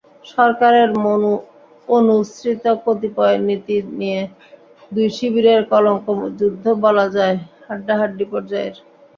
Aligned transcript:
সরকারের 0.27 0.89
অনুসৃত 1.87 2.65
কতিপয় 2.85 3.37
নীতি 3.47 3.77
নিয়ে 3.99 4.21
দুই 4.91 5.07
শিবিরের 5.17 5.61
কলমযুদ্ধ 5.71 6.65
বলা 6.83 7.05
যায় 7.15 7.35
হাড্ডাহাড্ডি 7.67 8.25
পর্যায়ের। 8.31 8.75